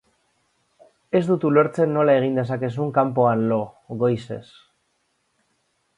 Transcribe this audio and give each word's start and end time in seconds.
Ez 1.19 1.21
dut 1.27 1.45
ulertzen 1.49 1.93
nola 1.97 2.15
egin 2.21 2.41
dezakezun 2.41 2.89
kanpoan 2.97 3.47
lo, 3.53 3.61
goizez. 4.05 4.45